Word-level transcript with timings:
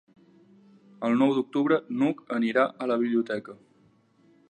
El 1.09 1.17
nou 1.19 1.35
d'octubre 1.39 1.79
n'Hug 1.99 2.25
anirà 2.41 2.67
a 2.87 2.91
la 2.93 3.01
biblioteca. 3.05 3.61